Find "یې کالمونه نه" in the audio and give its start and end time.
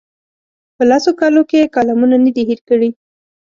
1.61-2.31